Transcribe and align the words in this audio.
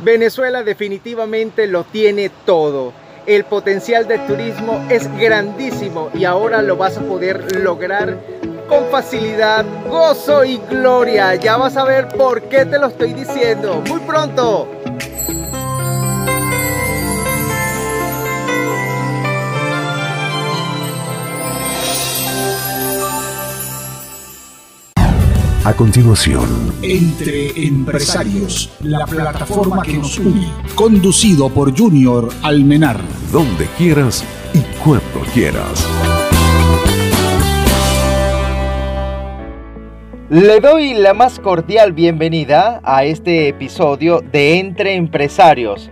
Venezuela 0.00 0.62
definitivamente 0.62 1.66
lo 1.66 1.84
tiene 1.84 2.30
todo. 2.46 2.92
El 3.26 3.44
potencial 3.44 4.06
de 4.08 4.18
turismo 4.20 4.86
es 4.88 5.06
grandísimo 5.18 6.10
y 6.14 6.24
ahora 6.24 6.62
lo 6.62 6.76
vas 6.76 6.96
a 6.96 7.02
poder 7.02 7.56
lograr 7.56 8.16
con 8.68 8.86
facilidad, 8.90 9.66
gozo 9.88 10.44
y 10.44 10.58
gloria. 10.70 11.34
Ya 11.34 11.56
vas 11.56 11.76
a 11.76 11.84
ver 11.84 12.08
por 12.08 12.42
qué 12.42 12.64
te 12.64 12.78
lo 12.78 12.86
estoy 12.86 13.12
diciendo. 13.12 13.82
Muy 13.88 14.00
pronto. 14.00 14.68
A 25.68 25.74
continuación, 25.74 26.72
Entre 26.80 27.50
Empresarios, 27.66 28.70
la 28.80 29.04
plataforma 29.04 29.82
que 29.82 29.98
nos 29.98 30.18
une, 30.18 30.50
conducido 30.74 31.50
por 31.50 31.78
Junior 31.78 32.30
Almenar. 32.42 32.98
Donde 33.30 33.66
quieras 33.76 34.24
y 34.54 34.60
cuando 34.82 35.30
quieras. 35.34 35.86
Le 40.30 40.58
doy 40.60 40.94
la 40.94 41.12
más 41.12 41.38
cordial 41.38 41.92
bienvenida 41.92 42.80
a 42.82 43.04
este 43.04 43.48
episodio 43.48 44.22
de 44.22 44.60
Entre 44.60 44.94
Empresarios. 44.94 45.90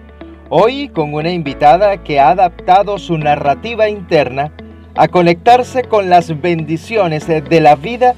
Hoy 0.48 0.88
con 0.88 1.12
una 1.12 1.32
invitada 1.32 2.02
que 2.02 2.18
ha 2.18 2.30
adaptado 2.30 2.98
su 2.98 3.18
narrativa 3.18 3.90
interna 3.90 4.52
a 4.94 5.08
conectarse 5.08 5.82
con 5.82 6.08
las 6.08 6.40
bendiciones 6.40 7.26
de 7.26 7.60
la 7.60 7.76
vida 7.76 8.14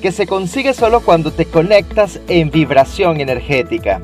que 0.00 0.12
se 0.12 0.26
consigue 0.26 0.74
solo 0.74 1.00
cuando 1.00 1.32
te 1.32 1.44
conectas 1.44 2.20
en 2.28 2.50
vibración 2.50 3.20
energética. 3.20 4.00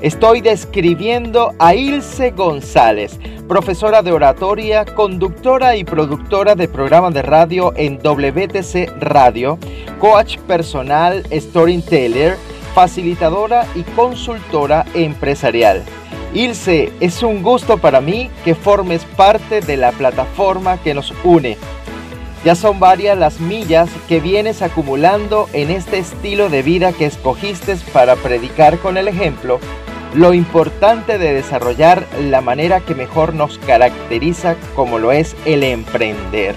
Estoy 0.00 0.40
describiendo 0.40 1.54
a 1.58 1.74
Ilse 1.74 2.32
González, 2.32 3.20
profesora 3.46 4.02
de 4.02 4.10
oratoria, 4.10 4.84
conductora 4.84 5.76
y 5.76 5.84
productora 5.84 6.54
de 6.54 6.66
programas 6.66 7.14
de 7.14 7.22
radio 7.22 7.72
en 7.76 7.98
WTC 7.98 9.00
Radio, 9.00 9.58
coach 10.00 10.38
personal, 10.38 11.24
storyteller, 11.32 12.36
facilitadora 12.74 13.66
y 13.74 13.82
consultora 13.82 14.84
empresarial. 14.94 15.84
Ilse, 16.34 16.92
es 17.00 17.22
un 17.22 17.42
gusto 17.42 17.78
para 17.78 18.00
mí 18.00 18.30
que 18.44 18.54
formes 18.54 19.04
parte 19.04 19.60
de 19.60 19.76
la 19.76 19.92
plataforma 19.92 20.78
que 20.78 20.94
nos 20.94 21.12
une 21.22 21.56
ya 22.44 22.54
son 22.54 22.80
varias 22.80 23.16
las 23.16 23.40
millas 23.40 23.88
que 24.08 24.20
vienes 24.20 24.62
acumulando 24.62 25.48
en 25.52 25.70
este 25.70 25.98
estilo 25.98 26.48
de 26.48 26.62
vida 26.62 26.92
que 26.92 27.06
escogiste 27.06 27.76
para 27.92 28.16
predicar 28.16 28.78
con 28.78 28.96
el 28.96 29.08
ejemplo 29.08 29.60
lo 30.14 30.34
importante 30.34 31.18
de 31.18 31.32
desarrollar 31.32 32.06
la 32.20 32.40
manera 32.40 32.80
que 32.80 32.94
mejor 32.94 33.34
nos 33.34 33.58
caracteriza 33.58 34.56
como 34.74 34.98
lo 34.98 35.10
es 35.12 35.34
el 35.46 35.62
emprender. 35.62 36.54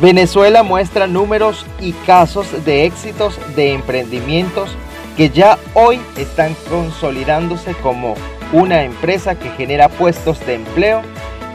Venezuela 0.00 0.62
muestra 0.62 1.06
números 1.06 1.64
y 1.80 1.92
casos 1.92 2.64
de 2.64 2.84
éxitos 2.84 3.38
de 3.54 3.72
emprendimientos 3.72 4.70
que 5.16 5.30
ya 5.30 5.58
hoy 5.74 6.00
están 6.16 6.54
consolidándose 6.68 7.72
como 7.74 8.14
una 8.52 8.82
empresa 8.82 9.38
que 9.38 9.48
genera 9.50 9.88
puestos 9.88 10.44
de 10.44 10.54
empleo 10.54 11.02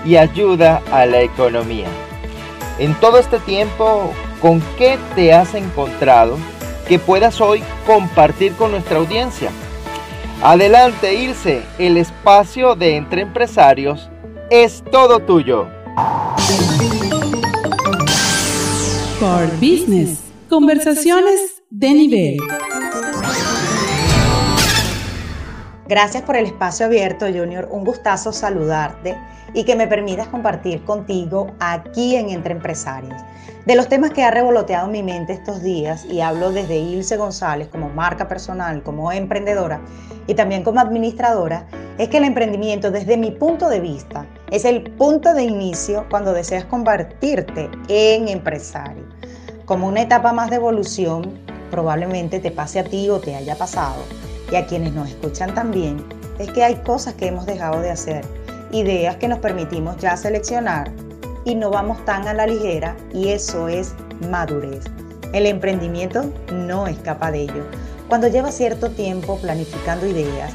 y 0.04 0.16
ayuda 0.16 0.82
a 0.92 1.06
la 1.06 1.22
economía. 1.22 1.88
En 2.82 3.00
todo 3.00 3.20
este 3.20 3.38
tiempo, 3.38 4.12
¿con 4.42 4.60
qué 4.76 4.98
te 5.14 5.32
has 5.34 5.54
encontrado 5.54 6.40
que 6.88 6.98
puedas 6.98 7.40
hoy 7.40 7.62
compartir 7.86 8.54
con 8.54 8.72
nuestra 8.72 8.98
audiencia? 8.98 9.52
Adelante, 10.42 11.14
Ilse, 11.14 11.62
el 11.78 11.98
espacio 11.98 12.74
de 12.74 12.96
entre 12.96 13.22
empresarios 13.22 14.10
es 14.50 14.84
todo 14.92 15.20
tuyo. 15.20 15.68
For 19.20 19.46
Business, 19.58 20.20
conversaciones 20.50 21.62
de 21.70 21.94
nivel. 21.94 22.38
Gracias 25.92 26.24
por 26.24 26.38
el 26.38 26.46
espacio 26.46 26.86
abierto, 26.86 27.26
Junior. 27.26 27.68
Un 27.70 27.84
gustazo 27.84 28.32
saludarte 28.32 29.18
y 29.54 29.66
que 29.66 29.76
me 29.76 29.88
permitas 29.88 30.30
compartir 30.30 30.86
contigo 30.86 31.52
aquí 31.60 32.16
en 32.16 32.30
Entre 32.30 32.54
Empresarios. 32.54 33.22
De 33.66 33.76
los 33.76 33.90
temas 33.90 34.12
que 34.12 34.24
ha 34.24 34.32
revoloteado 34.32 34.88
mi 34.88 35.04
mente 35.04 35.34
estos 35.34 35.62
días, 35.62 36.06
y 36.06 36.22
hablo 36.22 36.54
desde 36.54 36.78
Ilse 36.78 37.18
González 37.18 37.68
como 37.68 37.90
marca 37.90 38.30
personal, 38.30 38.84
como 38.84 39.12
emprendedora 39.12 39.82
y 40.28 40.34
también 40.34 40.64
como 40.64 40.80
administradora, 40.80 41.68
es 41.98 42.08
que 42.08 42.20
el 42.20 42.24
emprendimiento 42.24 42.90
desde 42.90 43.18
mi 43.18 43.32
punto 43.32 43.68
de 43.68 43.82
vista 43.82 44.26
es 44.50 44.64
el 44.64 44.84
punto 44.92 45.34
de 45.34 45.44
inicio 45.44 46.06
cuando 46.10 46.32
deseas 46.32 46.64
convertirte 46.64 47.70
en 47.90 48.30
empresario. 48.30 49.04
Como 49.66 49.90
una 49.90 50.04
etapa 50.04 50.32
más 50.32 50.52
de 50.52 50.56
evolución, 50.56 51.38
probablemente 51.70 52.40
te 52.40 52.52
pase 52.52 52.80
a 52.80 52.86
ti 52.86 53.10
o 53.10 53.20
te 53.20 53.36
haya 53.36 53.58
pasado, 53.58 54.06
y 54.52 54.56
a 54.56 54.66
quienes 54.66 54.94
nos 54.94 55.10
escuchan 55.10 55.54
también, 55.56 56.04
es 56.40 56.52
que 56.52 56.64
hay 56.64 56.76
cosas 56.76 57.14
que 57.16 57.28
hemos 57.28 57.46
dejado 57.46 57.82
de 57.82 57.92
hacer 57.92 58.26
ideas 58.72 59.16
que 59.18 59.28
nos 59.28 59.40
permitimos 59.40 59.98
ya 59.98 60.16
seleccionar 60.18 60.92
y 61.46 61.56
no 61.56 61.72
vamos 61.72 62.04
tan 62.06 62.28
a 62.28 62.34
la 62.34 62.48
ligera 62.48 62.96
y 63.14 63.30
eso 63.30 63.68
es 63.68 63.94
madurez. 64.30 64.84
El 65.34 65.46
emprendimiento 65.46 66.32
no 66.52 66.88
escapa 66.88 67.32
de 67.32 67.44
ello. 67.44 67.66
Cuando 68.08 68.28
lleva 68.28 68.52
cierto 68.52 68.92
tiempo 68.92 69.38
planificando 69.38 70.06
ideas, 70.06 70.52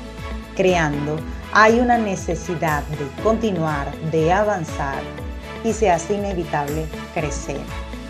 creando, 0.54 1.16
hay 1.52 1.80
una 1.80 1.96
necesidad 1.96 2.82
de 2.84 3.22
continuar, 3.22 3.90
de 4.10 4.32
avanzar 4.32 5.02
y 5.64 5.72
se 5.72 5.90
hace 5.90 6.14
inevitable 6.14 6.86
crecer. 7.14 7.60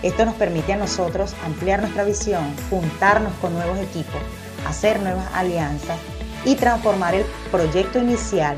Esto 0.03 0.25
nos 0.25 0.35
permite 0.35 0.73
a 0.73 0.77
nosotros 0.77 1.35
ampliar 1.45 1.81
nuestra 1.81 2.05
visión, 2.05 2.45
juntarnos 2.71 3.33
con 3.41 3.55
nuevos 3.55 3.79
equipos, 3.79 4.21
hacer 4.69 5.01
nuevas 5.01 5.27
alianzas 5.35 5.99
y 6.45 6.55
transformar 6.55 7.15
el 7.15 7.25
proyecto 7.51 7.99
inicial 7.99 8.57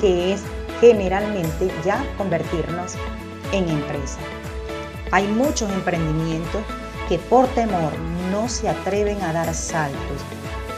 que 0.00 0.34
es 0.34 0.42
generalmente 0.80 1.70
ya 1.84 2.04
convertirnos 2.18 2.94
en 3.52 3.68
empresa. 3.68 4.18
Hay 5.12 5.26
muchos 5.28 5.70
emprendimientos 5.70 6.62
que 7.08 7.18
por 7.18 7.46
temor 7.48 7.92
no 8.30 8.48
se 8.48 8.68
atreven 8.68 9.20
a 9.22 9.32
dar 9.32 9.54
saltos 9.54 10.22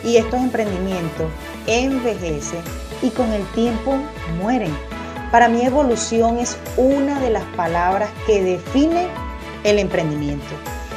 y 0.04 0.16
estos 0.16 0.40
emprendimientos 0.40 1.30
envejecen 1.66 2.60
y 3.02 3.10
con 3.10 3.32
el 3.32 3.44
tiempo 3.52 3.96
mueren. 4.42 4.76
Para 5.30 5.48
mí 5.48 5.62
evolución 5.62 6.38
es 6.38 6.56
una 6.76 7.18
de 7.20 7.30
las 7.30 7.44
palabras 7.56 8.10
que 8.26 8.42
define 8.42 9.08
el 9.64 9.78
emprendimiento. 9.78 10.54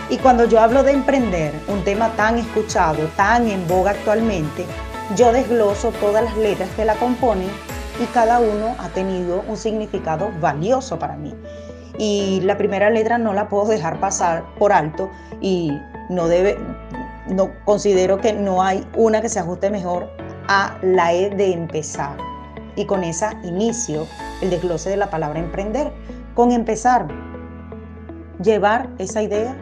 Y 0.10 0.18
cuando 0.18 0.46
yo 0.46 0.62
hablo 0.62 0.84
de 0.84 0.94
emprender, 0.94 1.54
un 1.68 1.84
tema 1.84 2.10
tan 2.16 2.38
escuchado, 2.38 3.10
tan 3.18 3.48
en 3.50 3.68
boga 3.68 3.92
actualmente, 3.92 4.66
yo 5.18 5.34
desgloso 5.34 5.92
todas 6.00 6.24
las 6.24 6.38
letras 6.38 6.70
que 6.78 6.86
la 6.86 6.96
componen 6.96 7.50
y 8.02 8.06
cada 8.14 8.40
uno 8.40 8.76
ha 8.80 8.88
tenido 8.90 9.44
un 9.50 9.58
significado 9.58 10.32
valioso 10.40 10.98
para 10.98 11.18
mí. 11.18 11.34
Y 11.98 12.40
la 12.42 12.58
primera 12.58 12.90
letra 12.90 13.18
no 13.18 13.34
la 13.34 13.50
puedo 13.50 13.68
dejar 13.68 14.00
pasar 14.00 14.46
por 14.58 14.72
alto 14.72 15.10
y 15.42 15.78
no 16.10 16.28
debe, 16.30 16.58
no 17.28 17.52
considero 17.66 18.20
que 18.20 18.32
no 18.32 18.64
hay 18.64 18.88
una 18.96 19.22
que 19.22 19.28
se 19.28 19.40
ajuste 19.40 19.70
mejor 19.70 20.10
a 20.48 20.78
la 20.84 21.14
E 21.14 21.32
de 21.32 21.52
empezar. 21.52 22.16
Y 22.78 22.86
con 22.86 23.04
esa 23.04 23.34
inicio 23.44 24.08
el 24.42 24.52
desglose 24.52 24.90
de 24.90 24.98
la 24.98 25.10
palabra 25.10 25.40
emprender. 25.40 25.92
Con 26.34 26.52
empezar, 26.52 27.08
llevar 28.42 28.88
esa 29.00 29.22
idea 29.24 29.58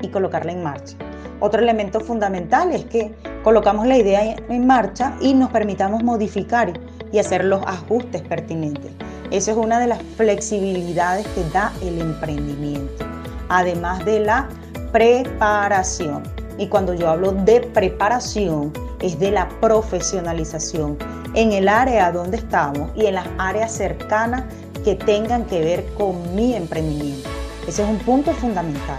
y 0.00 0.08
colocarla 0.08 0.52
en 0.52 0.62
marcha. 0.62 0.96
Otro 1.40 1.60
elemento 1.60 2.00
fundamental 2.00 2.72
es 2.72 2.84
que 2.86 3.14
colocamos 3.44 3.86
la 3.86 3.96
idea 3.96 4.34
en 4.48 4.66
marcha 4.66 5.16
y 5.20 5.34
nos 5.34 5.50
permitamos 5.50 6.02
modificar 6.02 6.72
y 7.12 7.18
hacer 7.18 7.44
los 7.44 7.62
ajustes 7.66 8.22
pertinentes. 8.22 8.90
Esa 9.30 9.52
es 9.52 9.56
una 9.56 9.78
de 9.78 9.86
las 9.86 10.02
flexibilidades 10.16 11.26
que 11.28 11.44
da 11.52 11.72
el 11.82 12.00
emprendimiento, 12.00 13.04
además 13.48 14.04
de 14.04 14.20
la 14.20 14.48
preparación. 14.90 16.22
Y 16.56 16.66
cuando 16.66 16.94
yo 16.94 17.08
hablo 17.08 17.32
de 17.32 17.60
preparación, 17.60 18.72
es 19.00 19.18
de 19.20 19.30
la 19.30 19.48
profesionalización 19.60 20.98
en 21.34 21.52
el 21.52 21.68
área 21.68 22.10
donde 22.10 22.38
estamos 22.38 22.90
y 22.96 23.06
en 23.06 23.14
las 23.14 23.28
áreas 23.38 23.70
cercanas 23.70 24.44
que 24.84 24.96
tengan 24.96 25.44
que 25.44 25.60
ver 25.60 25.86
con 25.94 26.34
mi 26.34 26.54
emprendimiento. 26.54 27.28
Ese 27.68 27.82
es 27.82 27.88
un 27.88 27.98
punto 27.98 28.32
fundamental. 28.32 28.98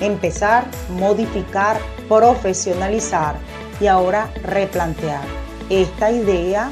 Empezar, 0.00 0.66
modificar, 0.90 1.78
profesionalizar 2.08 3.36
y 3.80 3.86
ahora 3.86 4.30
replantear. 4.42 5.22
Esta 5.70 6.10
idea 6.10 6.70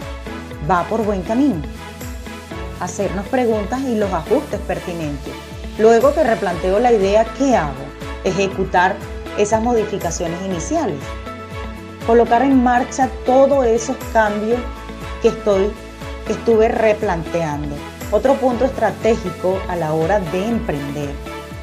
va 0.71 0.85
por 0.85 1.03
buen 1.05 1.23
camino. 1.23 1.63
Hacernos 2.81 3.27
preguntas 3.29 3.81
y 3.81 3.97
los 3.97 4.13
ajustes 4.13 4.61
pertinentes. 4.61 5.33
Luego 5.79 6.15
que 6.15 6.23
replanteo 6.23 6.79
la 6.79 6.93
idea, 6.93 7.25
¿qué 7.39 7.57
hago? 7.57 7.73
Ejecutar 8.25 8.95
esas 9.39 9.63
modificaciones 9.63 10.41
iniciales. 10.43 10.99
Colocar 12.07 12.43
en 12.43 12.63
marcha 12.63 13.09
todos 13.25 13.65
esos 13.67 13.97
cambios 14.13 14.61
que, 15.23 15.29
estoy, 15.29 15.73
estuve 16.29 16.69
replanteando. 16.69 17.75
Otro 18.13 18.35
punto 18.35 18.67
estratégico 18.67 19.59
a 19.69 19.77
la 19.77 19.95
hora 19.95 20.21
de 20.21 20.47
emprender 20.47 21.11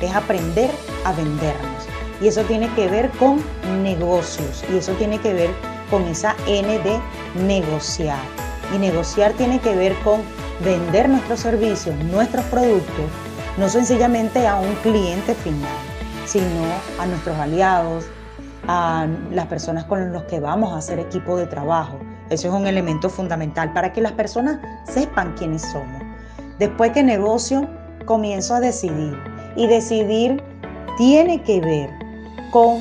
es 0.01 0.13
aprender 0.13 0.71
a 1.05 1.13
vendernos. 1.13 1.87
Y 2.21 2.27
eso 2.27 2.43
tiene 2.43 2.69
que 2.75 2.87
ver 2.87 3.09
con 3.11 3.41
negocios 3.81 4.63
y 4.71 4.77
eso 4.77 4.93
tiene 4.93 5.19
que 5.19 5.33
ver 5.33 5.49
con 5.89 6.03
esa 6.03 6.35
N 6.47 6.79
de 6.79 6.99
negociar. 7.43 8.19
Y 8.73 8.77
negociar 8.77 9.33
tiene 9.33 9.59
que 9.59 9.75
ver 9.75 9.95
con 10.03 10.21
vender 10.63 11.09
nuestros 11.09 11.39
servicios, 11.39 11.95
nuestros 12.05 12.45
productos, 12.45 13.05
no 13.57 13.67
sencillamente 13.67 14.47
a 14.47 14.59
un 14.59 14.73
cliente 14.75 15.33
final, 15.35 15.69
sino 16.25 16.45
a 16.99 17.05
nuestros 17.05 17.37
aliados, 17.37 18.05
a 18.67 19.07
las 19.31 19.47
personas 19.47 19.85
con 19.85 20.13
los 20.13 20.23
que 20.23 20.39
vamos 20.39 20.73
a 20.73 20.77
hacer 20.77 20.99
equipo 20.99 21.35
de 21.35 21.47
trabajo. 21.47 21.99
Eso 22.29 22.47
es 22.47 22.53
un 22.53 22.67
elemento 22.67 23.09
fundamental 23.09 23.73
para 23.73 23.91
que 23.91 23.99
las 23.99 24.13
personas 24.13 24.59
sepan 24.85 25.33
quiénes 25.33 25.63
somos. 25.63 26.01
Después 26.59 26.91
que 26.91 27.03
negocio, 27.03 27.67
comienzo 28.05 28.55
a 28.55 28.59
decidir. 28.59 29.17
Y 29.55 29.67
decidir 29.67 30.41
tiene 30.97 31.41
que 31.43 31.61
ver 31.61 31.89
con 32.51 32.79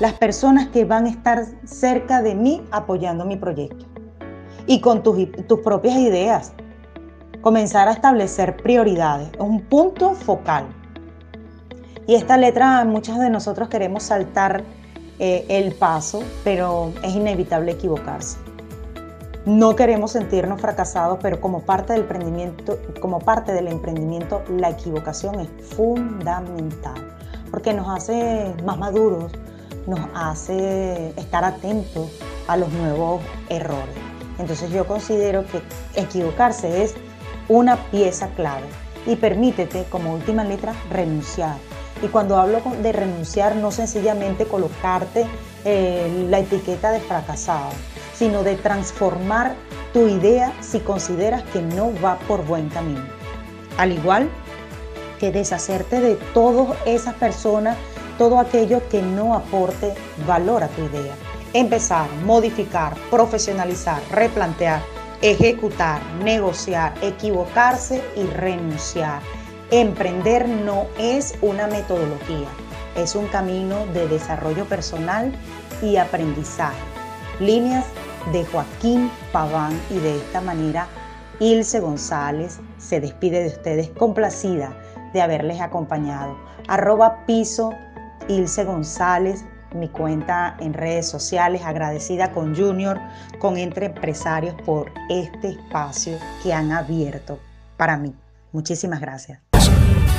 las 0.00 0.14
personas 0.14 0.68
que 0.68 0.84
van 0.84 1.06
a 1.06 1.10
estar 1.10 1.44
cerca 1.64 2.22
de 2.22 2.34
mí 2.34 2.62
apoyando 2.70 3.24
mi 3.24 3.36
proyecto. 3.36 3.86
Y 4.66 4.80
con 4.80 5.02
tus, 5.02 5.16
tus 5.46 5.60
propias 5.60 5.96
ideas. 5.96 6.52
Comenzar 7.40 7.88
a 7.88 7.92
establecer 7.92 8.56
prioridades. 8.56 9.30
Es 9.32 9.40
un 9.40 9.60
punto 9.62 10.14
focal. 10.14 10.66
Y 12.06 12.14
esta 12.14 12.36
letra 12.36 12.84
muchos 12.84 13.18
de 13.18 13.30
nosotros 13.30 13.68
queremos 13.68 14.04
saltar 14.04 14.64
eh, 15.18 15.46
el 15.48 15.74
paso, 15.74 16.22
pero 16.42 16.92
es 17.04 17.14
inevitable 17.14 17.72
equivocarse. 17.72 18.38
No 19.44 19.76
queremos 19.76 20.12
sentirnos 20.12 20.60
fracasados, 20.60 21.18
pero 21.22 21.40
como 21.40 21.60
parte 21.60 21.92
del 21.92 22.02
emprendimiento, 22.02 22.78
como 23.00 23.18
parte 23.18 23.52
del 23.52 23.68
emprendimiento, 23.68 24.42
la 24.48 24.70
equivocación 24.70 25.40
es 25.40 25.48
fundamental, 25.76 26.94
porque 27.52 27.72
nos 27.72 27.88
hace 27.88 28.52
más 28.64 28.76
maduros, 28.78 29.30
nos 29.86 30.00
hace 30.14 31.10
estar 31.10 31.44
atentos 31.44 32.10
a 32.48 32.56
los 32.56 32.72
nuevos 32.72 33.22
errores. 33.48 33.94
Entonces 34.40 34.70
yo 34.70 34.84
considero 34.88 35.44
que 35.46 35.62
equivocarse 35.94 36.82
es 36.82 36.94
una 37.48 37.76
pieza 37.90 38.28
clave 38.30 38.66
y 39.06 39.14
permítete 39.14 39.84
como 39.90 40.14
última 40.14 40.42
letra 40.42 40.74
renunciar 40.90 41.54
y 42.02 42.08
cuando 42.08 42.36
hablo 42.36 42.60
de 42.82 42.92
renunciar, 42.92 43.54
no 43.56 43.70
sencillamente 43.70 44.44
colocarte 44.44 45.24
eh, 45.64 46.26
la 46.28 46.40
etiqueta 46.40 46.90
de 46.90 47.00
fracasado, 47.00 47.70
sino 48.14 48.42
de 48.42 48.56
transformar 48.56 49.54
tu 49.92 50.08
idea 50.08 50.52
si 50.60 50.80
consideras 50.80 51.44
que 51.44 51.62
no 51.62 51.92
va 52.04 52.18
por 52.26 52.44
buen 52.44 52.68
camino. 52.70 53.04
Al 53.78 53.92
igual 53.92 54.28
que 55.22 55.30
deshacerte 55.30 56.00
de 56.00 56.16
todas 56.34 56.76
esas 56.84 57.14
personas, 57.14 57.76
todo 58.18 58.40
aquello 58.40 58.82
que 58.88 59.00
no 59.00 59.34
aporte 59.34 59.94
valor 60.26 60.64
a 60.64 60.68
tu 60.68 60.82
idea. 60.82 61.14
Empezar, 61.52 62.08
modificar, 62.26 62.96
profesionalizar, 63.08 64.02
replantear, 64.10 64.82
ejecutar, 65.20 66.02
negociar, 66.24 66.94
equivocarse 67.02 68.02
y 68.16 68.24
renunciar 68.24 69.22
Emprender 69.72 70.46
no 70.46 70.86
es 70.98 71.34
una 71.40 71.66
metodología, 71.66 72.48
es 72.94 73.14
un 73.14 73.26
camino 73.28 73.86
de 73.94 74.06
desarrollo 74.06 74.66
personal 74.66 75.32
y 75.80 75.96
aprendizaje. 75.98 76.76
Líneas 77.40 77.86
de 78.32 78.44
Joaquín 78.44 79.10
Paván 79.32 79.80
y 79.88 79.98
de 80.00 80.18
esta 80.18 80.42
manera 80.42 80.88
Ilse 81.40 81.80
González 81.80 82.60
se 82.78 83.00
despide 83.00 83.42
de 83.42 83.48
ustedes 83.48 83.90
complacida 83.90 84.76
de 85.12 85.22
haberles 85.22 85.60
acompañado. 85.60 86.36
Arroba 86.68 87.24
piso 87.26 87.70
Ilse 88.28 88.64
González, 88.64 89.44
mi 89.74 89.88
cuenta 89.88 90.56
en 90.60 90.74
redes 90.74 91.08
sociales, 91.08 91.62
agradecida 91.64 92.32
con 92.32 92.54
Junior, 92.54 93.00
con 93.38 93.56
Entre 93.56 93.86
Empresarios 93.86 94.54
por 94.64 94.92
este 95.08 95.50
espacio 95.50 96.18
que 96.42 96.52
han 96.52 96.72
abierto 96.72 97.38
para 97.76 97.96
mí. 97.96 98.14
Muchísimas 98.52 99.00
gracias. 99.00 99.40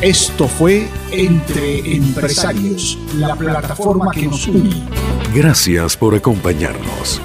Esto 0.02 0.48
fue 0.48 0.90
Entre 1.12 1.96
Empresarios, 1.96 2.98
la 3.16 3.36
plataforma 3.36 4.12
que 4.12 4.28
nos 4.28 4.48
une. 4.48 4.84
Gracias 5.34 5.96
por 5.96 6.14
acompañarnos. 6.16 7.22